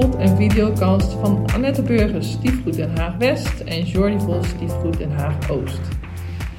[0.00, 5.50] En videocast van Annette Burgers, Stiefgoed Den Haag West en Jordi Vos, Stiefgoed Den Haag
[5.50, 5.80] Oost.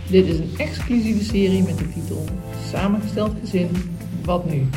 [0.09, 2.25] Dit is een exclusieve serie met de titel
[2.67, 3.67] Samengesteld gezin,
[4.25, 4.67] wat nu?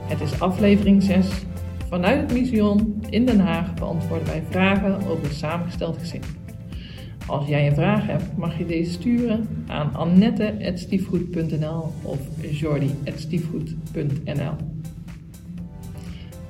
[0.00, 1.26] Het is aflevering 6.
[1.88, 6.22] Vanuit het Mission in Den Haag beantwoorden wij vragen over het samengesteld gezin.
[7.26, 12.18] Als jij een vraag hebt, mag je deze sturen aan annette.stiefgoed.nl of
[12.50, 14.71] jordi.stiefgoed.nl.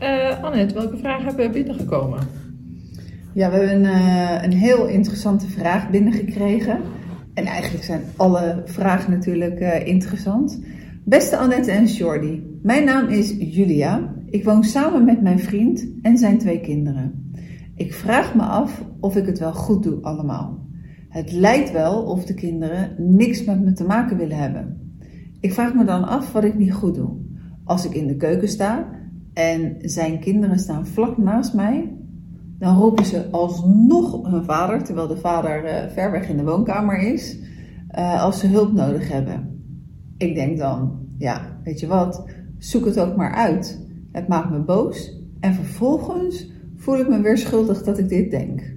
[0.02, 2.18] Uh, Annette, welke vragen hebben we binnengekomen?
[3.34, 6.80] Ja, we hebben een, uh, een heel interessante vraag binnengekregen.
[7.34, 10.60] En eigenlijk zijn alle vragen natuurlijk uh, interessant.
[11.04, 14.14] Beste Annette en Jordi, mijn naam is Julia.
[14.30, 17.32] Ik woon samen met mijn vriend en zijn twee kinderen.
[17.76, 20.66] Ik vraag me af of ik het wel goed doe allemaal.
[21.08, 24.94] Het lijkt wel of de kinderen niks met me te maken willen hebben.
[25.40, 27.10] Ik vraag me dan af wat ik niet goed doe.
[27.64, 29.00] Als ik in de keuken sta
[29.32, 31.96] en zijn kinderen staan vlak naast mij,
[32.58, 36.98] dan roepen ze alsnog hun vader, terwijl de vader uh, ver weg in de woonkamer
[36.98, 37.38] is,
[37.98, 39.60] uh, als ze hulp nodig hebben.
[40.16, 42.24] Ik denk dan, ja, weet je wat,
[42.58, 43.86] zoek het ook maar uit.
[44.12, 48.76] Het maakt me boos en vervolgens voel ik me weer schuldig dat ik dit denk.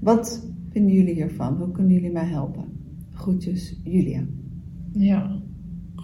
[0.00, 1.56] Wat vinden jullie hiervan?
[1.56, 2.64] Hoe kunnen jullie mij helpen?
[3.10, 4.24] Groetjes, Julia.
[4.92, 5.42] Ja,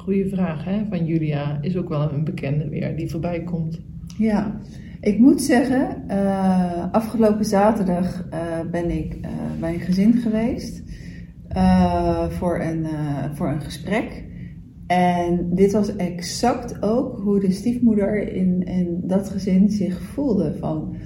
[0.02, 1.58] goede vraag hè, van Julia.
[1.60, 3.80] Is ook wel een bekende weer die voorbij komt.
[4.18, 4.60] Ja,
[5.00, 10.82] ik moet zeggen, uh, afgelopen zaterdag uh, ben ik uh, bij een gezin geweest
[12.28, 12.86] voor, een,
[13.32, 14.24] voor een gesprek.
[14.86, 20.54] En dit was exact ook hoe de stiefmoeder in, in dat gezin zich voelde.
[20.58, 20.96] Van,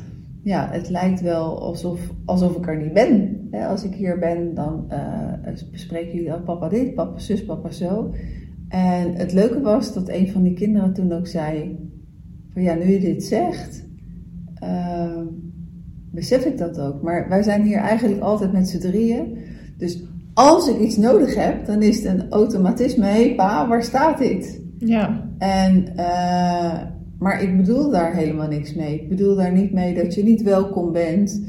[0.42, 3.48] ja, het lijkt wel alsof, alsof ik er niet ben.
[3.50, 4.86] Als ik hier ben, dan
[5.70, 8.14] bespreken jullie al papa dit, papa zus, papa zo.
[8.68, 11.78] En het leuke was dat een van die kinderen toen ook zei:
[12.52, 13.84] van ja, nu je dit zegt,
[14.62, 15.20] uh,
[16.10, 17.02] besef ik dat ook.
[17.02, 19.38] Maar wij zijn hier eigenlijk altijd met z'n drieën.
[19.78, 20.02] Dus
[20.34, 23.04] als ik iets nodig heb, dan is het een automatisme.
[23.04, 24.60] Hé hey, pa, waar staat dit?
[24.78, 25.30] Ja.
[25.38, 26.82] En, uh,
[27.18, 29.00] maar ik bedoel daar helemaal niks mee.
[29.00, 31.42] Ik bedoel daar niet mee dat je niet welkom bent.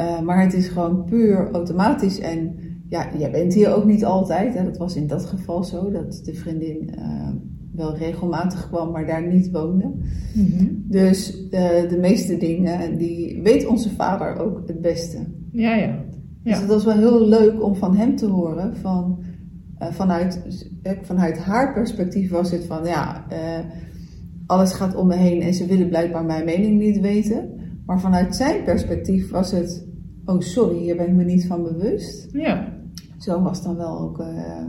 [0.00, 2.18] Uh, maar het is gewoon puur automatisch.
[2.20, 2.54] En
[2.88, 4.54] ja, jij bent hier ook niet altijd.
[4.54, 4.64] Hè.
[4.64, 7.28] Dat was in dat geval zo, dat de vriendin uh,
[7.72, 9.86] wel regelmatig kwam, maar daar niet woonde.
[10.34, 10.84] Mm -hmm.
[10.86, 11.50] Dus uh,
[11.88, 15.18] de meeste dingen, die weet onze vader ook het beste.
[15.52, 15.86] Ja, ja.
[15.86, 16.04] ja.
[16.42, 18.76] Dus het was wel heel leuk om van hem te horen.
[18.76, 19.18] Van,
[19.78, 20.42] uh, vanuit,
[21.02, 23.26] vanuit haar perspectief was het van, ja,
[24.46, 27.50] alles gaat om me heen en ze willen blijkbaar mijn mening niet weten.
[27.86, 29.86] Maar vanuit zijn perspectief was het,
[30.24, 32.28] oh sorry, hier ben ik me niet van bewust.
[32.32, 32.77] Ja.
[33.18, 34.64] Zo was dan wel ook uh,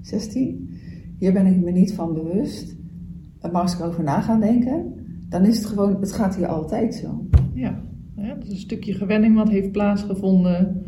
[0.00, 0.70] 16.
[1.18, 2.76] Hier ben ik me niet van bewust.
[3.40, 4.92] Maar als ik over na ga denken,
[5.28, 7.26] dan is het gewoon, het gaat hier altijd zo.
[7.54, 7.82] Ja,
[8.16, 10.82] ja dat is een stukje gewenning wat heeft plaatsgevonden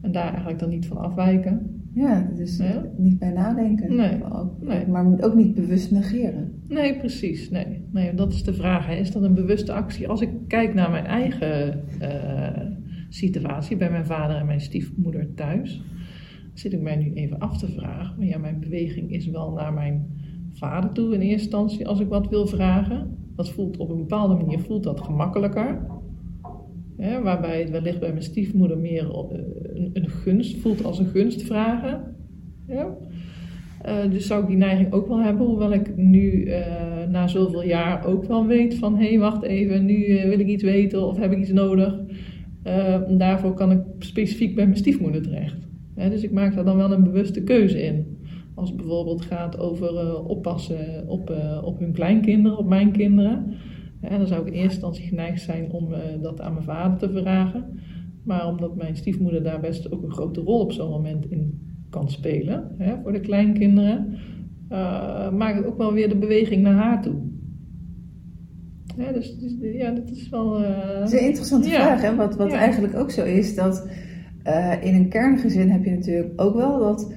[0.00, 1.80] en daar eigenlijk dan niet van afwijken.
[1.94, 2.84] Ja, dus ja?
[2.96, 3.96] niet bij nadenken.
[3.96, 4.24] Nee.
[4.32, 4.86] Ook, nee.
[4.86, 6.52] Maar ook niet bewust negeren.
[6.68, 7.50] Nee, precies.
[7.50, 7.84] Nee.
[7.90, 8.86] nee, dat is de vraag.
[8.86, 8.94] Hè.
[8.94, 10.08] Is dat een bewuste actie?
[10.08, 12.66] Als ik kijk naar mijn eigen uh,
[13.08, 15.82] situatie bij mijn vader en mijn stiefmoeder thuis
[16.54, 18.14] zit ik mij nu even af te vragen.
[18.18, 20.06] Maar ja, mijn beweging is wel naar mijn
[20.52, 23.16] vader toe in eerste instantie als ik wat wil vragen.
[23.36, 25.86] Dat voelt op een bepaalde manier voelt dat gemakkelijker.
[27.22, 32.14] Waarbij het wellicht bij mijn stiefmoeder meer een, een gunst voelt als een gunst vragen.
[32.66, 32.96] Ja.
[33.86, 36.56] Uh, dus zou ik die neiging ook wel hebben, hoewel ik nu uh,
[37.08, 40.62] na zoveel jaar ook wel weet van hé, hey, wacht even, nu wil ik iets
[40.62, 42.00] weten of heb ik iets nodig.
[43.08, 45.71] daarvoor kan ik specifiek bij mijn stiefmoeder terecht.
[45.94, 48.20] Dus ik maak daar dan wel een bewuste keuze in.
[48.54, 53.54] Als het bijvoorbeeld gaat over uh, oppassen op, uh, op hun kleinkinderen, op mijn kinderen.
[54.00, 56.98] He, dan zou ik in eerste instantie geneigd zijn om uh, dat aan mijn vader
[56.98, 57.80] te vragen.
[58.24, 62.10] Maar omdat mijn stiefmoeder daar best ook een grote rol op zo'n moment in kan
[62.10, 64.18] spelen he, voor de kleinkinderen,
[65.36, 67.14] maak ik ook wel weer de beweging naar haar toe.
[68.96, 70.50] Ja, dus, dus ja, dat is wel.
[70.98, 71.74] dat is een interessante ja.
[71.74, 72.14] vraag, hè?
[72.16, 72.58] Wat, wat Ja.
[72.58, 73.88] eigenlijk ook zo is dat.
[74.46, 77.12] Uh, in een kerngezin heb je natuurlijk ook wel dat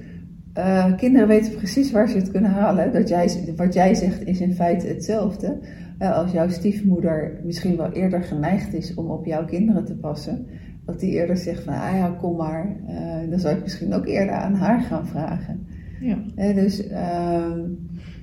[0.58, 2.92] uh, kinderen weten precies waar ze het kunnen halen.
[2.92, 5.58] Dat jij, wat jij zegt is in feite hetzelfde.
[5.98, 10.46] Uh, als jouw stiefmoeder misschien wel eerder geneigd is om op jouw kinderen te passen,
[10.84, 12.76] dat die eerder zegt van ah ja, kom maar,
[13.30, 15.66] dan zou ik misschien ook eerder aan haar gaan vragen.
[16.00, 16.52] Ja.
[16.52, 17.60] dus, ehm,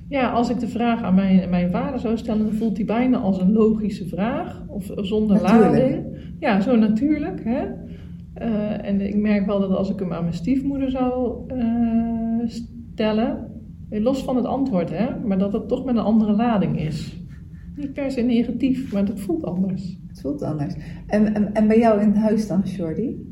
[0.08, 3.18] ja, als ik de vraag aan mijn, mijn vader zou stellen, dan voelt hij bijna
[3.18, 5.70] als een logische vraag, of zonder Natuurlijk.
[5.70, 6.04] lading.
[6.38, 7.44] Ja, zo natuurlijk.
[7.44, 7.66] Hè?
[8.44, 12.48] Uh, en ik merk wel dat als ik hem aan mijn stiefmoeder zou uh,
[12.92, 13.50] stellen,
[13.90, 17.22] los van het antwoord, hè, maar dat het toch met een andere lading is.
[17.76, 19.98] Niet per se negatief, maar dat voelt anders.
[20.08, 20.74] Het voelt anders.
[21.06, 23.26] En, en, en bij jou in het huis dan, Jordi?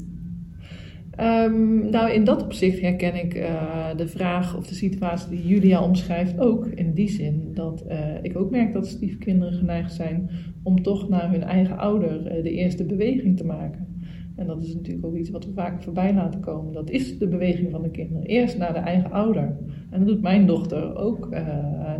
[1.11, 5.82] Ehm, nou, in dat opzicht herken ik uh, de vraag of de situatie die Julia
[5.82, 6.67] omschrijft ook.
[6.67, 10.31] In die zin dat uh, ik ook merk dat stiefkinderen geneigd zijn
[10.62, 13.91] om toch naar hun eigen ouder uh, de eerste beweging te maken.
[14.37, 16.73] En dat is natuurlijk ook iets wat we vaak voorbij laten komen.
[16.73, 18.23] Dat is de beweging van de kinderen.
[18.23, 19.56] Eerst naar de eigen ouder.
[19.90, 21.31] En dat doet mijn dochter ook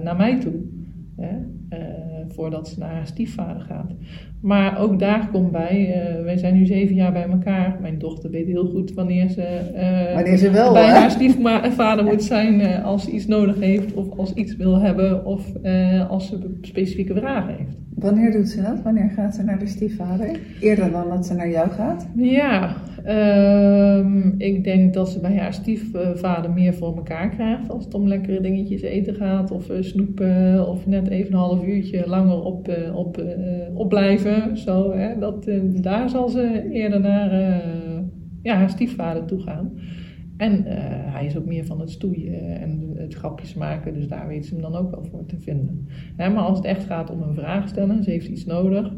[0.02, 0.61] naar mij toe.
[1.17, 1.38] Hè?
[2.26, 3.93] voordat ze naar haar stiefvader gaat.
[4.42, 7.78] Maar ook daar komt bij, uh, wij zijn nu zeven jaar bij elkaar.
[7.80, 10.92] Mijn dochter weet heel goed wanneer ze, uh, wanneer ze wel, bij hè?
[10.92, 15.24] haar stiefvader moet zijn uh, als ze iets nodig heeft of als iets wil hebben
[15.24, 15.46] of
[16.08, 17.76] als ze specifieke vragen heeft.
[17.94, 18.82] Wanneer doet ze dat?
[18.82, 20.40] Wanneer gaat ze naar de stiefvader?
[20.60, 22.08] Eerder dan dat ze naar jou gaat?
[22.16, 24.06] Ja, uh,
[24.38, 28.40] ik denk dat ze bij haar stiefvader meer voor elkaar krijgt als het om lekkere
[28.40, 33.24] dingetjes eten gaat of snoepen of net even een half uurtje langer op, op, uh,
[34.55, 35.19] Zo, hè?
[35.19, 35.50] Dat,
[35.82, 37.31] daar zal ze eerder naar
[38.43, 39.73] ja, haar stiefvader toe gaan.
[40.37, 40.62] En
[41.12, 44.52] hij is ook meer van het stoeien en het grapjes maken, dus daar weet ze
[44.52, 45.87] hem dan ook wel voor te vinden.
[46.17, 48.93] Hè, maar als het echt gaat om een vraag stellen, ze heeft iets nodig.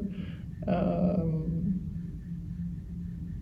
[0.64, 1.28] Ehm,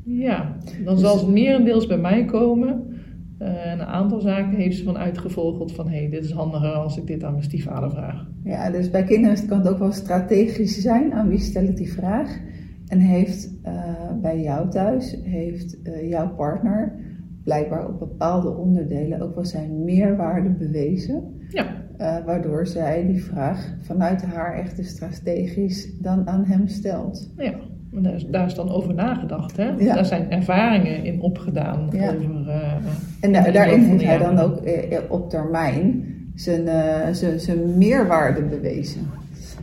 [0.04, 2.91] ja, dan zal ze merendeels bij mij komen.
[3.42, 5.88] En een aantal zaken heeft ze van uitgevogeld van...
[5.88, 8.26] hé, hey, dit is handiger als ik dit aan mijn stiefvader vraag.
[8.44, 11.12] Ja, dus bij kinderen kan het ook wel strategisch zijn.
[11.12, 12.38] Aan wie stel ik die vraag?
[12.86, 13.82] En heeft uh,
[14.22, 16.96] bij jou thuis, heeft uh, jouw partner...
[17.44, 21.40] blijkbaar op bepaalde onderdelen ook wel zijn meerwaarde bewezen.
[21.48, 22.22] Ja.
[22.24, 27.32] waardoor zij die vraag vanuit haar echte strategisch dan aan hem stelt.
[27.36, 27.54] Ja.
[27.94, 29.56] Daar is, daar is, dan over nagedacht.
[29.56, 29.70] Hè?
[29.70, 29.94] Ja.
[29.94, 31.88] Daar zijn ervaringen in opgedaan.
[31.90, 32.14] Ja.
[32.14, 32.72] Over, uh,
[33.20, 36.04] en da daarin heeft hij dan ook uh, op termijn
[36.34, 39.00] zijn, uh, zijn, zijn meerwaarde bewezen.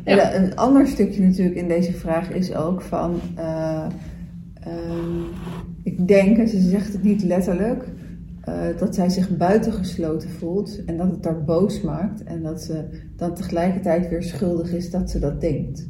[0.06, 0.32] Ja.
[0.32, 3.20] En een ander stukje natuurlijk in deze vraag is ook van...
[4.68, 5.26] Um,
[5.84, 7.86] ik denk, en ze zegt het niet letterlijk...
[8.80, 12.24] dat zij zich buitengesloten voelt en dat het haar boos maakt.
[12.24, 15.90] En dat ze dan tegelijkertijd weer schuldig is dat ze dat denkt.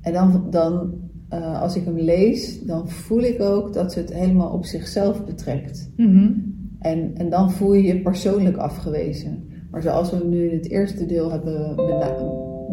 [0.00, 0.46] En dan...
[0.50, 0.92] dan
[1.32, 5.24] uh, als ik hem lees, dan voel ik ook dat ze het helemaal op zichzelf
[5.24, 5.90] betrekt.
[5.96, 6.54] Mm -hmm.
[6.78, 9.46] en, en dan voel je je persoonlijk afgewezen.
[9.70, 12.16] Maar zoals we nu in het eerste deel hebben bena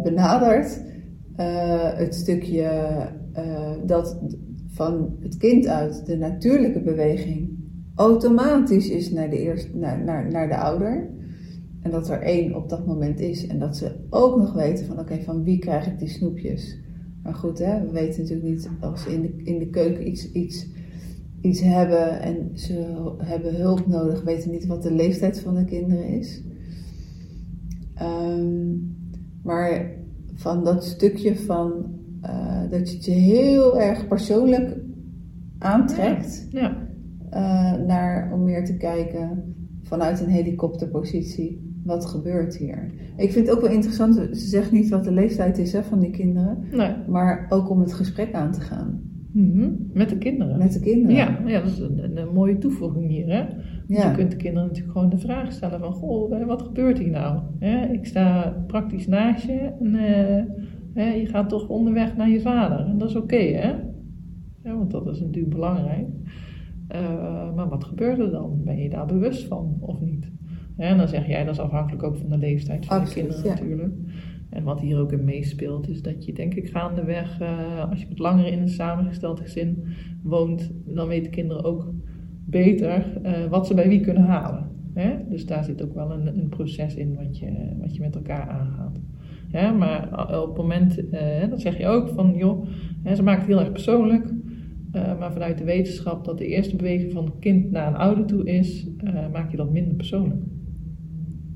[0.04, 0.82] benaderd,
[1.38, 2.70] uh, het stukje
[3.38, 4.18] uh, dat
[4.68, 7.56] van het kind uit de natuurlijke beweging
[7.96, 11.10] automatisch is naar de, eerste, naar, naar, naar de ouder.
[11.82, 13.48] En dat er één op dat moment is.
[13.48, 16.80] En dat ze ook nog weten van oké, okay, van wie krijg ik die snoepjes?
[17.26, 20.32] Maar goed, hè, we weten natuurlijk niet als ze in de, in de keuken iets,
[20.32, 20.68] iets,
[21.42, 26.08] iets hebben en ze hebben hulp nodig, weten niet wat de leeftijd van de kinderen
[26.08, 26.44] is.
[28.02, 28.98] Um,
[29.44, 29.92] maar
[30.34, 31.94] van dat stukje van
[32.24, 34.78] uh, dat je het je heel erg persoonlijk
[35.60, 36.88] aantrekt ja.
[37.34, 41.65] uh, naar, om meer te kijken vanuit een helikopterpositie.
[41.86, 42.92] Wat gebeurt hier?
[43.18, 46.00] Ik vind het ook wel interessant, ze zegt niet wat de leeftijd is hè, van
[46.00, 46.94] die kinderen, nee.
[47.08, 49.02] maar ook om het gesprek aan te gaan.
[49.32, 49.90] Mm -hmm.
[49.94, 50.58] Met de kinderen.
[50.58, 51.16] Met de kinderen.
[51.16, 53.28] Ja, ja dat is een, een, een mooie toevoeging hier.
[53.28, 53.46] Hè?
[53.88, 54.10] Dus Ja.
[54.10, 57.40] je kunt de kinderen natuurlijk gewoon de vraag stellen van, goh, wat gebeurt hier nou?
[57.60, 62.42] Hè, ik sta praktisch naast je en uh, hè, je gaat toch onderweg naar je
[62.42, 62.86] vader.
[62.86, 63.74] En dat is oké, okay, hè?
[64.64, 66.08] Ja, want dat is natuurlijk belangrijk.
[66.96, 68.62] Uh, maar wat gebeurt er dan?
[68.64, 70.32] Ben je daar bewust van of niet?
[70.78, 73.44] En dan zeg jij, dat is afhankelijk ook van de leeftijd van Absoluut, de kinderen
[73.44, 73.62] ja.
[73.62, 73.94] natuurlijk.
[74.50, 78.08] En wat hier ook in meespeelt, is dat je denk ik gaandeweg, uh, als je
[78.08, 79.84] wat langer in een samengesteld gezin
[80.24, 81.94] woont, dan weten kinderen ook
[82.46, 84.70] beter uh, wat ze bij wie kunnen halen.
[84.94, 85.16] Hè?
[85.30, 88.50] Dus daar zit ook wel een, een proces in wat je, wat je met elkaar
[88.50, 89.00] aangaat.
[89.78, 90.10] Maar
[90.42, 92.68] op het moment, uh, dat zeg je ook van, joh,
[93.04, 94.34] hè, ze maakt het heel erg persoonlijk.
[94.96, 98.26] Uh, maar vanuit de wetenschap dat de eerste beweging van het kind naar een ouder
[98.26, 100.42] toe is, uh, maak je dat minder persoonlijk.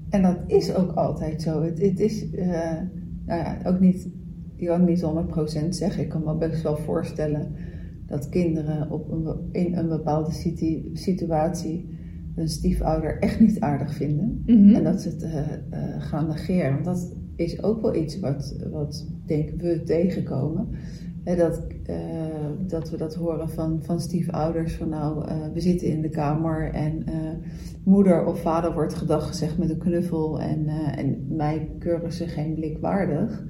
[0.10, 1.64] En dat is ook altijd zo.
[1.64, 2.48] Het, het is uh,
[3.26, 4.10] nou ja, ook niet,
[4.58, 5.04] kan niet
[5.66, 6.04] 100% zeggen.
[6.04, 7.56] Ik kan me best wel voorstellen
[8.06, 11.98] dat kinderen op een, in een bepaalde situ situatie
[12.36, 14.44] hun stiefouder echt niet aardig vinden.
[14.46, 14.58] Mhm.
[14.58, 14.76] Mm -hmm.
[14.76, 15.26] En dat ze het
[16.04, 16.74] gaan negeren.
[16.74, 20.68] Want dat is ook wel iets wat, wat denken we tegenkomen.
[21.24, 21.96] He, dat, uh,
[22.68, 26.74] dat we dat horen van, van stiefouders van nou, uh, we zitten in de kamer
[26.74, 27.16] en uh,
[27.84, 32.54] moeder of vader wordt gedag gezegd met een knuffel en, en mij keuren ze geen
[32.54, 33.44] blik waardig.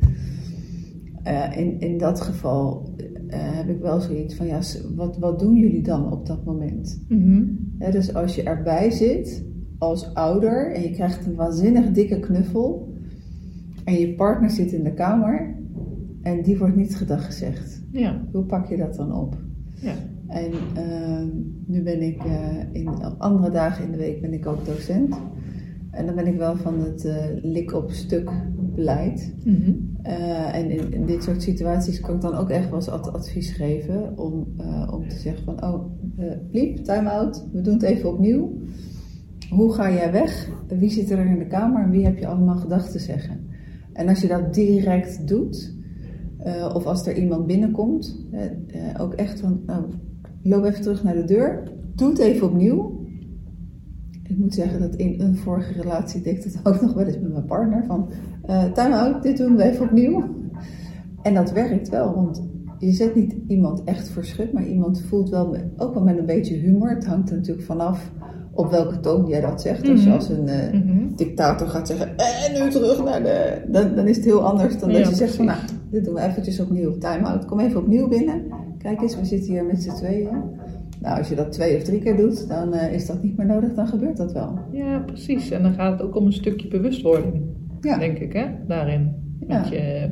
[1.56, 2.94] in, in dat geval
[3.32, 4.60] heb ik wel zoiets van ja,
[4.96, 7.06] wat, wat doen jullie dan op dat moment?
[7.08, 7.58] Mm -hmm.
[7.78, 9.46] He, dus als je erbij zit
[9.78, 12.94] als ouder en je krijgt een waanzinnig dikke knuffel
[13.84, 15.59] en je partner zit in de kamer
[16.22, 17.82] en die wordt niet gedag gezegd.
[17.92, 19.38] Ja, Hoe pak je dat dan op?
[19.82, 19.94] ja.
[20.28, 21.28] En ehm,
[21.66, 25.16] nu ben ik eh, in andere dagen in de week ben ik ook docent.
[25.92, 28.32] En dan ben ik wel van het eh, lik op stuk
[28.76, 29.36] beleid.
[29.44, 29.72] Mhm.
[30.02, 33.14] Eh, en in, in dit soort situaties kan ik dan ook echt wel eens ad-
[33.14, 34.48] advies geven om,
[34.92, 35.86] om te zeggen van, oh,
[36.52, 38.58] Pliep, time-out, we doen het even opnieuw.
[39.50, 40.50] Hoe ga jij weg?
[40.68, 43.40] Wie zit er in de kamer en wie heb je allemaal gedachten te zeggen?
[43.94, 45.78] En als je dat direct doet,
[46.39, 49.84] eh, of als er iemand binnenkomt, eh, eh, ook echt van, nou,
[50.43, 53.08] loop even terug naar de deur, doe het even opnieuw.
[54.24, 57.19] Ik moet zeggen dat in een vorige relatie deed ik dat ook nog wel eens
[57.19, 57.86] met mijn partner.
[57.86, 58.10] Van,
[58.46, 60.24] eh time out, dit doen we even opnieuw.
[61.22, 62.48] En dat werkt wel, want
[62.79, 66.55] je zet niet iemand echt verschut, maar iemand voelt wel, ook wel met een beetje
[66.55, 66.89] humor.
[66.89, 68.12] Het hangt er natuurlijk vanaf
[68.60, 69.88] op welke toon jij dat zegt.
[69.88, 70.12] Mhm.
[70.12, 71.16] als een eh, Mhm.
[71.16, 73.62] dictator gaat zeggen, en nu terug naar de...
[73.68, 75.60] Dan, dan is het heel anders dan dat je zegt van, nou,
[75.92, 76.98] dit doen we eventjes opnieuw.
[76.98, 78.42] Time out, kom even opnieuw binnen.
[78.78, 80.30] Kijk eens, we zitten hier met z'n tweeën.
[81.01, 83.46] Nou, als je dat twee of drie keer doet, dan eh, is dat niet meer
[83.46, 84.60] nodig, dan gebeurt dat wel.
[84.72, 85.51] Ja, precies.
[85.51, 87.42] En dan gaat het ook om een stukje bewustwording,
[87.82, 87.98] Ja.
[87.98, 89.16] denk ik, hè, daarin.
[89.48, 89.72] Wat, Ja.
[89.72, 90.10] je,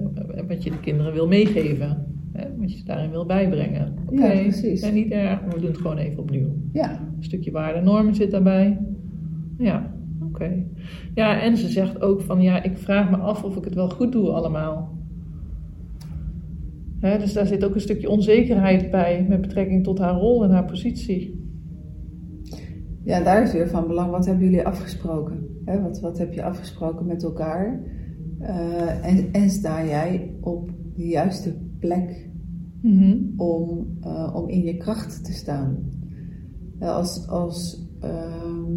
[0.47, 2.05] wat je de kinderen wil meegeven.
[2.37, 3.93] Hè, wat je daarin wil bijbrengen.
[4.09, 4.81] Oké, Ja, precies.
[4.81, 6.47] en niet erg, maar we doen het gewoon even opnieuw.
[6.73, 8.79] Ja, Een stukje waarde en normen zit daarbij.
[9.57, 10.63] Ja, oké.
[11.15, 13.89] Ja, en ze zegt ook van, ja, ik vraag me af of ik het wel
[13.89, 14.95] goed doe allemaal.
[16.99, 20.49] Hè, dus daar zit ook een stukje onzekerheid bij met betrekking tot haar rol en
[20.51, 21.45] haar positie.
[23.03, 24.11] Ja, daar is weer van belang.
[24.11, 25.47] Wat hebben jullie afgesproken?
[25.65, 27.79] Hè, wat, wat heb je afgesproken met elkaar?
[28.39, 32.29] Eh, en, en sta jij op de juiste plek
[32.81, 33.17] Mhm.
[33.35, 35.77] om, eh, om in je kracht te staan?
[36.79, 38.71] Ja, als, als, ehm,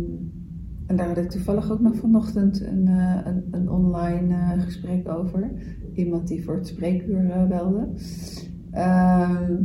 [0.87, 5.09] en daar had ik toevallig ook nog vanochtend een, eh, een, een online eh, gesprek
[5.09, 5.51] over.
[5.95, 7.89] Iemand die voor het spreekuur eh, belde.
[8.71, 9.63] Ehm,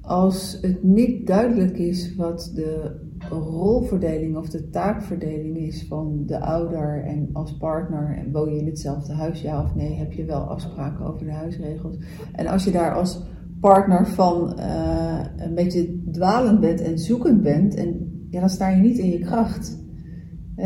[0.00, 3.00] als het niet duidelijk is wat de
[3.30, 8.66] rolverdeling of de taakverdeling is van de ouder en als partner en woon je in
[8.66, 11.96] hetzelfde huis, ja of nee, heb je wel afspraken over de huisregels.
[12.32, 13.22] En als je daar als
[13.60, 18.82] partner van eh, een beetje dwalend bent en zoekend bent, en, ja, dan sta je
[18.82, 19.80] niet in je kracht.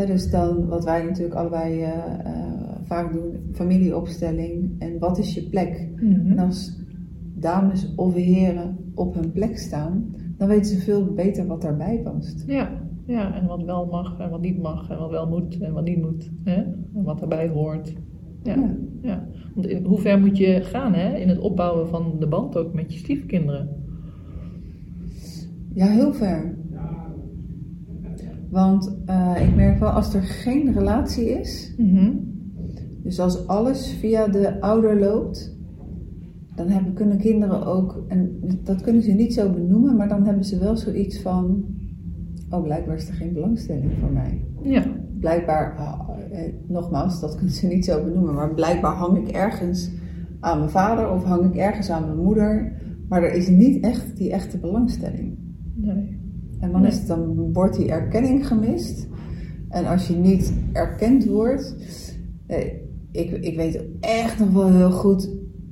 [0.07, 5.49] Dus dan, wat wij natuurlijk allebei eh, eh, vaak doen, familieopstelling en wat is je
[5.49, 5.89] plek?
[5.97, 6.31] Mhm.
[6.31, 6.85] En als
[7.35, 12.45] dames of heren op hun plek staan, dan weten ze veel beter wat daarbij past.
[12.47, 12.71] Ja,
[13.07, 15.85] ja, en wat wel mag en wat niet mag en wat wel moet en wat
[15.85, 16.31] niet moet.
[16.45, 16.55] Hè?
[16.95, 17.93] En wat daarbij hoort.
[18.43, 18.77] Ja, Ja.
[19.03, 19.29] ja.
[19.55, 21.17] Want in hoe ver moet je gaan hè?
[21.17, 23.69] in het opbouwen van de band ook met je stiefkinderen?
[25.75, 26.55] Ja, heel ver.
[28.51, 32.11] Want eh, ik merk wel, als er geen relatie is, Mhm.
[33.03, 35.56] dus als alles via de ouder loopt,
[36.57, 40.45] dan hebben, kunnen kinderen ook, en dat kunnen ze niet zo benoemen, maar dan hebben
[40.45, 41.65] ze wel zoiets van,
[42.51, 44.45] oh blijkbaar is er geen belangstelling voor mij.
[44.63, 44.85] Ja,
[45.21, 49.91] blijkbaar, ah, eh, nogmaals, dat kunnen ze niet zo benoemen, maar blijkbaar hang ik ergens
[50.41, 52.73] aan mijn vader of hang ik ergens aan mijn moeder,
[53.09, 55.39] maar er is niet echt die echte belangstelling.
[55.75, 56.25] nee.
[56.61, 59.09] En dan, is het, dan wordt die erkenning gemist.
[59.69, 61.77] En als je niet erkend wordt,
[62.47, 62.73] eh,
[63.13, 65.31] ik, ik weet echt nog wel heel goed,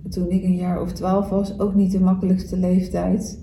[0.08, 3.42] toen ik een jaar of twaalf was, ook niet de makkelijkste leeftijd.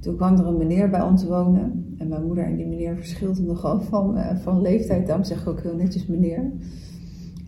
[0.00, 1.94] Toen kwam er een meneer bij ons wonen.
[1.98, 5.06] En mijn moeder en die meneer verschilden nogal van, eh, van leeftijd.
[5.06, 6.52] Daarom zeg ik ook heel netjes meneer.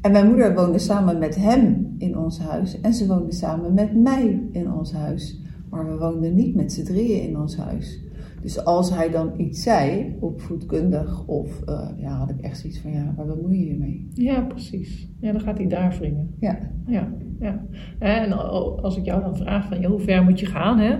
[0.00, 2.80] En mijn moeder woonde samen met hem in ons huis.
[2.80, 5.42] En ze woonde samen met mij in ons huis.
[5.70, 8.04] Maar we woonden niet met z'n drieën in ons huis.
[8.40, 12.92] Dus als hij dan iets zei, opvoedkundig, of eh, ja, had ik echt zoiets van
[12.92, 14.08] ja, waar bemoei je je mee?
[14.14, 15.08] Ja, precies.
[15.20, 16.34] Ja, dan gaat hij daar wringen.
[16.38, 17.64] Ja, Ja, ja.
[17.98, 20.96] En al- als ik jou dan vraag van ja, hoe ver moet je gaan, hè?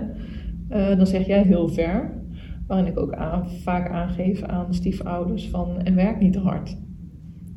[0.69, 2.19] Eh, dan zeg jij heel ver.
[2.67, 6.77] Waarin ik ook vaak aangeef aan stiefouders van en werk niet te hard.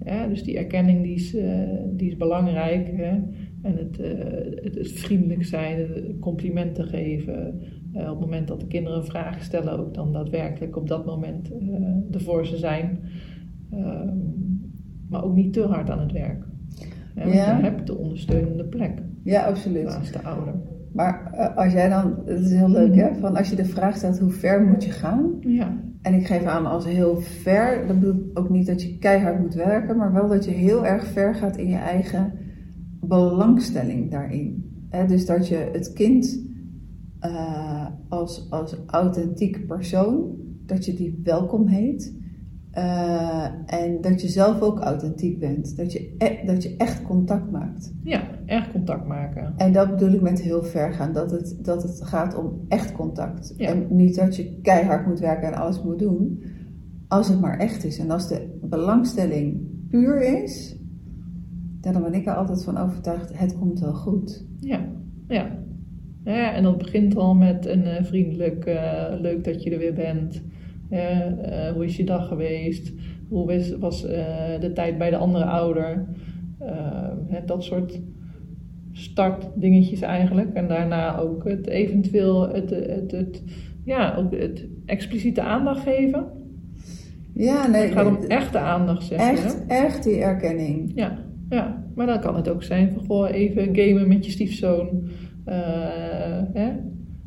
[0.05, 2.91] Ja, dus die erkenning die is, eh, die is belangrijk.
[2.97, 3.13] Hè?
[3.63, 5.87] En het, eh, het, vriendelijk zijn,
[6.21, 7.61] complimenten geven.
[7.93, 12.15] Op het moment dat de kinderen vraag stellen, ook dan daadwerkelijk op dat moment eh
[12.15, 12.99] er ze zijn.
[13.71, 14.17] Ehm,
[15.09, 16.45] maar ook niet te hard aan het werk.
[17.15, 17.57] Hè, want Ja.
[17.57, 19.85] je hebt de ondersteunende plek ja absoluut.
[19.85, 20.55] naast de ouder.
[20.93, 23.97] Maar eh, als jij dan, het is heel leuk hè, van als je de vraag
[23.97, 25.37] stelt hoe ver moet je gaan?
[25.41, 28.99] Ja, En ik geef aan als heel ver, dat bedoel ik ook niet dat je
[28.99, 32.33] keihard moet werken, maar wel dat je heel erg ver gaat in je eigen
[33.01, 34.73] belangstelling daarin.
[34.89, 36.43] Hè, dus dat je het kind
[37.21, 42.23] eh, als, als authentiek persoon, dat je die welkom heet.
[42.75, 45.77] Eh, en dat je zelf ook authentiek bent.
[45.77, 47.95] Dat je, e- dat je echt contact maakt.
[48.03, 49.55] Ja, echt contact maken.
[49.57, 51.13] En dat bedoel ik met heel ver gaan.
[51.13, 53.55] Dat het, dat het gaat om echt contact.
[53.57, 53.69] Ja.
[53.69, 56.43] En niet dat je keihard moet werken en alles moet doen.
[57.09, 57.99] Als het maar echt is.
[57.99, 60.79] En als de belangstelling puur is.
[61.81, 63.39] Dan ben ik er altijd van overtuigd.
[63.39, 64.47] Het komt wel goed.
[64.61, 64.89] Ja,
[65.29, 65.59] ja.
[66.25, 69.95] ja en dat begint al met een eh, vriendelijk, eh, leuk dat je er weer
[69.95, 70.43] bent.
[70.95, 72.93] Eh, eh, hoe is je dag geweest?
[73.29, 76.07] Hoe was, was eh, de tijd bij de andere ouder?
[77.27, 78.01] Hè, dat soort
[78.93, 80.55] startdingetjes eigenlijk.
[80.55, 83.43] En daarna ook het eventueel het, het, het,
[83.85, 86.27] ja, ook het expliciete aandacht geven.
[87.33, 87.83] Ja, nee.
[87.83, 89.27] Het gaat om echte aandacht, zeg je.
[89.27, 90.93] echt, echt die erkenning.
[90.95, 95.09] Ja, ja, maar dan kan het ook zijn van goh, even gamen met je stiefzoon.
[96.53, 96.71] Hè?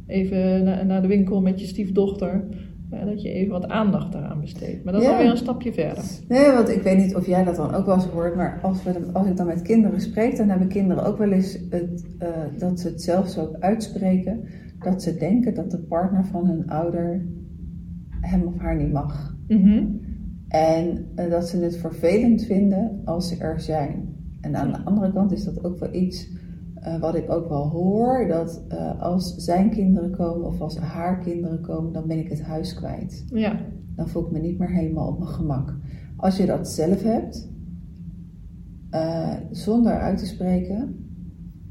[0.07, 2.47] Even na- naar de winkel met je stiefdochter.
[2.89, 4.83] Dat je even wat aandacht daaraan besteedt.
[4.83, 5.13] Maar dat is Ja.
[5.15, 6.03] alweer een stapje verder.
[6.27, 8.83] Nee, want ik weet niet of jij dat dan ook wel eens hoort, maar als,
[8.83, 12.29] we, als ik dan met kinderen spreek, dan hebben kinderen ook wel eens het, eh,
[12.57, 14.43] dat ze het zelfs ook uitspreken,
[14.79, 17.25] dat ze denken dat de partner van hun ouder
[18.21, 19.35] hem of haar niet mag.
[19.47, 19.85] Mhm.
[20.47, 24.15] En eh, dat ze het vervelend vinden als ze er zijn.
[24.41, 26.29] En aan de andere kant is dat ook wel iets
[26.81, 31.19] eh, wat ik ook wel hoor, dat eh, als zijn kinderen komen of als haar
[31.19, 33.59] kinderen komen, dan ben ik het huis kwijt Ja,
[33.95, 35.75] dan voel ik me niet meer helemaal op mijn gemak.
[36.17, 37.49] Als je dat zelf hebt,
[38.89, 40.95] eh, zonder uit te spreken,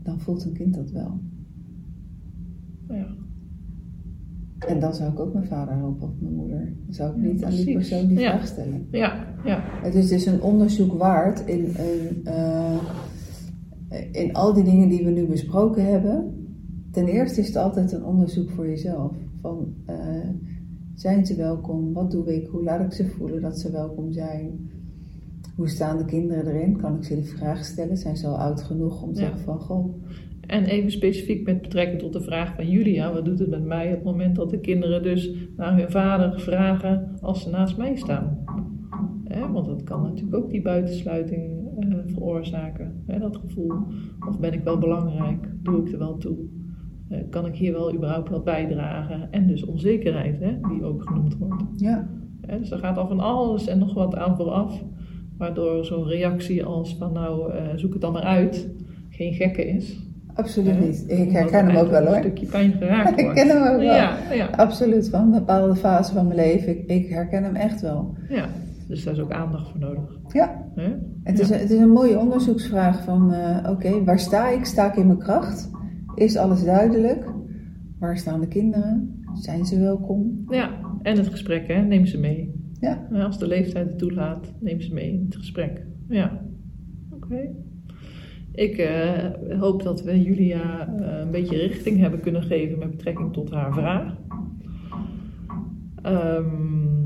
[0.03, 1.21] dan voelt een kind dat wel.
[2.89, 3.07] ja.
[4.59, 6.73] En dan zou ik ook mijn vader helpen of mijn moeder.
[6.85, 8.31] Dan zou ik Ja, niet aan die persoon die Ja.
[8.31, 8.87] vraag stellen.
[8.91, 9.61] ja, ja.
[9.83, 11.75] Het is dus een onderzoek waard in,
[12.25, 12.77] eh,
[14.13, 16.45] in al die dingen die we nu besproken hebben.
[16.91, 19.13] Ten eerste is het altijd een onderzoek voor jezelf.
[19.41, 19.97] Van, eh,
[20.95, 21.93] zijn ze welkom?
[21.93, 22.47] Wat doe ik?
[22.47, 24.71] Hoe laat ik ze voelen dat ze welkom zijn?
[25.57, 26.77] Hoe staan de kinderen erin?
[26.77, 27.97] Kan ik ze de vraag stellen?
[27.97, 29.27] Zijn ze al oud genoeg om te Ja.
[29.27, 29.61] zeggen van...
[29.61, 29.95] Goh,
[30.47, 33.87] En even specifiek met betrekking tot de vraag van Julia, wat doet het met mij
[33.89, 37.97] op het moment dat de kinderen dus naar hun vader vragen als ze naast mij
[37.97, 38.39] staan?
[39.25, 41.56] Hè, want dat kan natuurlijk ook die buitensluiting eh,
[42.07, 43.03] veroorzaken.
[43.07, 43.73] Hè, dat gevoel,
[44.29, 45.49] of ben ik wel belangrijk?
[45.63, 46.37] Doe ik er wel toe?
[47.09, 49.29] Eh, kan ik hier wel überhaupt wat bijdragen?
[49.31, 51.63] En dus onzekerheid, hè, die ook genoemd wordt.
[51.77, 52.09] ja,
[52.59, 54.83] dus er gaat al van alles en nog wat aan vooraf.
[55.39, 58.69] Waardoor zo'n reactie als van nou eh, zoek het dan maar uit,
[59.11, 60.01] geen gekke is.
[60.35, 61.05] absoluut niet.
[61.09, 62.15] Ik herken er hem ook wel hoor.
[62.15, 63.41] Een stukje pijn geraakt Ik wordt.
[63.41, 63.95] ken hem ook wel.
[63.95, 66.69] Ja, ja, Absoluut, van een bepaalde fase van mijn leven.
[66.79, 68.15] Ik, ik herken hem echt wel.
[68.29, 68.47] ja.
[68.89, 70.19] Dus daar is ook aandacht voor nodig.
[70.33, 70.65] Ja?
[71.27, 74.65] Het is, een, het is een mooie onderzoeksvraag van, eh, oké, waar sta ik?
[74.65, 75.71] Sta ik in mijn kracht?
[76.15, 77.33] Is alles duidelijk?
[77.99, 79.23] Waar staan de kinderen?
[79.35, 80.45] Zijn ze welkom?
[80.49, 80.71] Ja,
[81.03, 81.83] en het gesprek, hè?
[81.83, 82.55] neem ze mee.
[82.81, 85.87] Ja, Als de leeftijd het toelaat, neem ze mee in het gesprek.
[86.09, 86.41] Ja,
[87.11, 87.51] oké.
[88.53, 93.33] Ik eh, hoop dat we Julia eh, een beetje richting hebben kunnen geven met betrekking
[93.33, 94.17] tot haar vraag.
[96.03, 97.06] Ehm,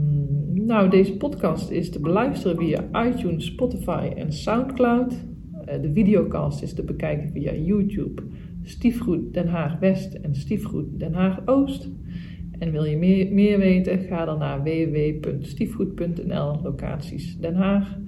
[0.71, 5.15] nou, deze podcast is te beluisteren via iTunes, Spotify en Soundcloud.
[5.65, 8.23] Eh, de videocast is te bekijken via YouTube,
[8.63, 11.89] Stiefgoed Den Haag West en Stiefgoed Den Haag Oost.
[12.59, 17.99] En wil je meer, meer weten, ga dan naar www.stiefgoed.nl, locaties Den Haag.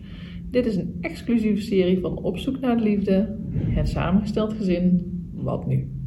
[0.51, 5.03] Dit is een exclusieve serie van Op zoek naar de liefde, het samengesteld gezin,
[5.35, 6.02] wat nu?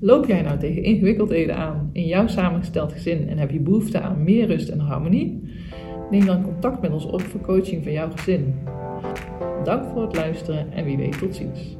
[0.00, 4.22] Loop jij nou tegen ingewikkeldheden aan in jouw samengesteld gezin en heb je behoefte aan
[4.22, 5.42] meer rust en harmonie?
[6.10, 8.54] Neem dan contact met ons op voor coaching van jouw gezin.
[9.64, 11.76] Dank voor het luisteren en wie weet tot ziens.